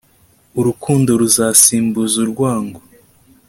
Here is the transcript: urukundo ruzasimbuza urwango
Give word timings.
urukundo 0.59 1.09
ruzasimbuza 1.19 2.15
urwango 2.27 2.79